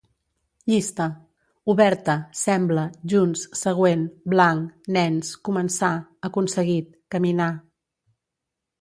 [0.71, 1.05] Llista:
[1.73, 4.03] oberta, sembla, junts, següent,
[4.35, 5.95] blanc, nens, començar,
[6.33, 7.53] aconseguit, caminar